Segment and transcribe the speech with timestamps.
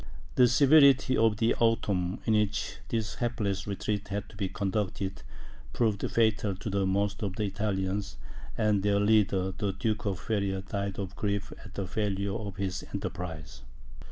[0.33, 5.21] The severity of the autumn, in which this hapless retreat had to be conducted,
[5.73, 8.17] proved fatal to most of the Italians;
[8.57, 12.83] and their leader, the Duke of Feria, died of grief at the failure of his
[12.91, 13.61] enterprise.